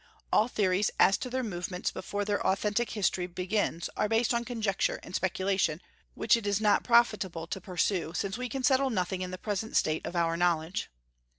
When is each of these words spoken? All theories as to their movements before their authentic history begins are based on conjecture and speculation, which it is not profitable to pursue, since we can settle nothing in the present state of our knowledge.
All 0.33 0.47
theories 0.47 0.89
as 0.99 1.15
to 1.19 1.29
their 1.29 1.43
movements 1.43 1.91
before 1.91 2.25
their 2.25 2.43
authentic 2.43 2.89
history 2.89 3.27
begins 3.27 3.87
are 3.95 4.09
based 4.09 4.33
on 4.33 4.43
conjecture 4.43 4.99
and 5.03 5.13
speculation, 5.15 5.79
which 6.15 6.35
it 6.35 6.47
is 6.47 6.59
not 6.59 6.83
profitable 6.83 7.45
to 7.45 7.61
pursue, 7.61 8.13
since 8.15 8.35
we 8.35 8.49
can 8.49 8.63
settle 8.63 8.89
nothing 8.89 9.21
in 9.21 9.29
the 9.29 9.37
present 9.37 9.77
state 9.77 10.03
of 10.07 10.15
our 10.15 10.35
knowledge. 10.35 10.89